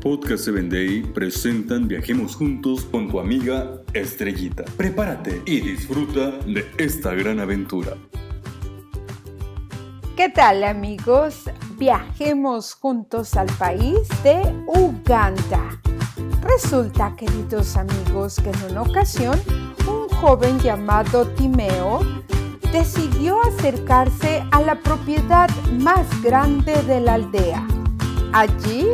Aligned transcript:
Podcast 0.00 0.44
7 0.44 0.62
Day 0.70 1.02
presentan 1.02 1.86
Viajemos 1.86 2.34
Juntos 2.34 2.86
con 2.86 3.10
tu 3.10 3.20
amiga 3.20 3.82
Estrellita. 3.92 4.64
Prepárate 4.78 5.42
y 5.44 5.60
disfruta 5.60 6.30
de 6.46 6.64
esta 6.78 7.12
gran 7.12 7.38
aventura. 7.38 7.98
¿Qué 10.16 10.30
tal 10.30 10.64
amigos? 10.64 11.50
Viajemos 11.76 12.72
juntos 12.72 13.36
al 13.36 13.48
país 13.58 14.08
de 14.22 14.40
Uganda. 14.66 15.78
Resulta, 16.40 17.14
queridos 17.14 17.76
amigos, 17.76 18.36
que 18.36 18.48
en 18.48 18.70
una 18.70 18.82
ocasión 18.82 19.38
un 19.86 20.08
joven 20.16 20.58
llamado 20.60 21.26
Timeo 21.26 22.00
decidió 22.72 23.38
acercarse 23.42 24.42
a 24.50 24.62
la 24.62 24.80
propiedad 24.80 25.50
más 25.78 26.06
grande 26.22 26.82
de 26.84 27.00
la 27.02 27.14
aldea. 27.14 27.66
Allí 28.32 28.86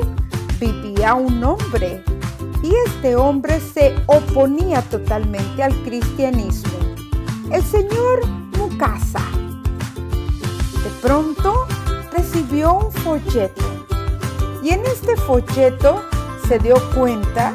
un 1.14 1.42
hombre 1.44 2.02
y 2.62 2.74
este 2.86 3.16
hombre 3.16 3.60
se 3.60 3.94
oponía 4.06 4.82
totalmente 4.82 5.62
al 5.62 5.74
cristianismo, 5.82 6.78
el 7.52 7.62
señor 7.62 8.26
Mukasa. 8.58 9.22
De 10.82 10.90
pronto 11.02 11.66
recibió 12.12 12.74
un 12.74 12.92
folleto 12.92 13.64
y 14.62 14.70
en 14.70 14.84
este 14.86 15.16
folleto 15.16 16.02
se 16.48 16.58
dio 16.58 16.76
cuenta 16.94 17.52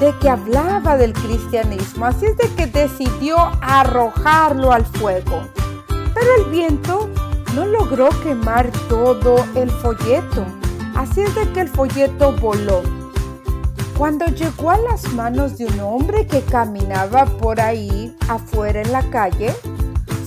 de 0.00 0.14
que 0.20 0.28
hablaba 0.28 0.96
del 0.96 1.12
cristianismo, 1.12 2.06
así 2.06 2.26
es 2.26 2.36
de 2.36 2.48
que 2.54 2.66
decidió 2.66 3.36
arrojarlo 3.60 4.72
al 4.72 4.84
fuego. 4.84 5.42
Pero 5.86 6.26
el 6.38 6.50
viento 6.50 7.08
no 7.54 7.66
logró 7.66 8.08
quemar 8.22 8.70
todo 8.88 9.44
el 9.54 9.70
folleto, 9.70 10.46
así 10.94 11.22
es 11.22 11.34
de 11.34 11.50
que 11.52 11.60
el 11.60 11.68
folleto 11.68 12.36
voló. 12.36 12.82
Cuando 13.96 14.26
llegó 14.26 14.70
a 14.70 14.78
las 14.78 15.12
manos 15.12 15.56
de 15.56 15.66
un 15.66 15.80
hombre 15.80 16.26
que 16.26 16.42
caminaba 16.42 17.26
por 17.26 17.60
ahí 17.60 18.16
afuera 18.28 18.80
en 18.80 18.92
la 18.92 19.08
calle, 19.10 19.54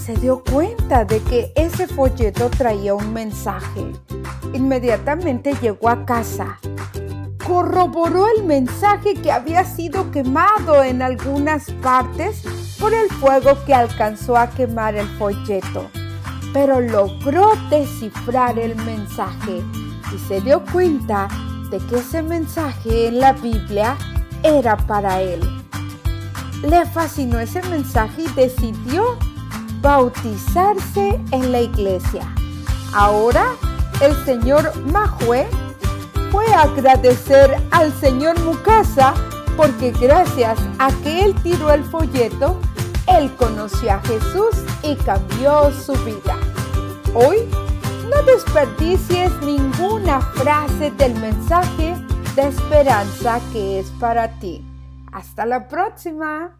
se 0.04 0.16
dio 0.16 0.42
cuenta 0.50 1.04
de 1.04 1.20
que 1.22 1.52
ese 1.56 1.88
folleto 1.88 2.50
traía 2.50 2.94
un 2.94 3.12
mensaje. 3.12 3.92
Inmediatamente 4.54 5.54
llegó 5.62 5.90
a 5.90 6.06
casa 6.06 6.58
corroboró 7.48 8.28
el 8.28 8.44
mensaje 8.44 9.14
que 9.14 9.32
había 9.32 9.64
sido 9.64 10.12
quemado 10.12 10.84
en 10.84 11.02
algunas 11.02 11.72
partes 11.82 12.44
por 12.78 12.94
el 12.94 13.10
fuego 13.10 13.58
que 13.66 13.74
alcanzó 13.74 14.36
a 14.36 14.50
quemar 14.50 14.96
el 14.96 15.08
folleto, 15.18 15.90
pero 16.52 16.82
logró 16.82 17.54
descifrar 17.70 18.60
el 18.60 18.76
mensaje 18.76 19.64
y 20.14 20.18
se 20.28 20.42
dio 20.42 20.64
cuenta 20.72 21.28
de 21.70 21.80
que 21.80 21.98
ese 21.98 22.22
mensaje 22.22 23.08
en 23.08 23.20
la 23.20 23.34
Biblia 23.34 23.98
era 24.44 24.78
para 24.78 25.22
él. 25.22 25.42
Le 26.64 26.86
fascinó 26.86 27.40
ese 27.40 27.62
mensaje 27.64 28.24
y 28.24 28.28
decidió 28.34 29.18
bautizarse 29.82 31.20
en 31.32 31.52
la 31.52 31.62
iglesia. 31.62 32.28
Ahora 32.94 33.46
el 34.02 34.16
señor 34.26 34.72
Mahue 34.92 35.48
fue 36.32 36.46
agradecer 36.54 37.56
al 37.72 37.94
señor 38.00 38.40
Mukasa 38.44 39.14
porque 39.56 39.92
gracias 39.92 40.60
a 40.78 40.90
que 41.04 41.26
él 41.26 41.36
tiró 41.42 41.74
el 41.74 41.84
folleto, 41.84 42.60
él 43.08 43.34
conoció 43.38 43.94
a 43.94 44.02
Jesús 44.02 44.56
y 44.84 44.96
cambió 44.98 45.72
su 45.72 45.94
vida. 46.06 46.38
Hoy, 47.16 47.50
desperdicies 48.28 49.32
ninguna 49.42 50.22
frase 50.22 50.92
del 50.92 51.16
mensaje 51.16 51.96
de 52.36 52.48
esperanza 52.48 53.42
que 53.52 53.80
es 53.80 53.90
para 54.00 54.40
ti. 54.40 54.64
Hasta 55.12 55.46
la 55.46 55.68
próxima. 55.68 56.58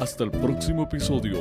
Hasta 0.00 0.24
el 0.24 0.32
próximo 0.32 0.82
episodio. 0.82 1.38